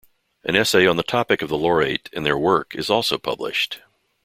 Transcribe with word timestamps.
An 0.43 0.55
essay 0.55 0.87
on 0.87 0.97
the 0.97 1.03
topic 1.03 1.43
of 1.43 1.49
the 1.49 1.57
laureate 1.59 2.09
and 2.11 2.25
their 2.25 2.35
work 2.35 2.73
is 2.73 2.89
also 2.89 3.19
published. 3.19 3.81